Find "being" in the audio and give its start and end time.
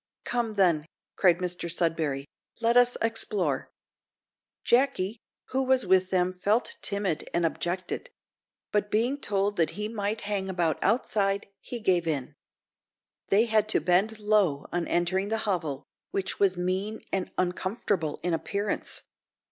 8.89-9.19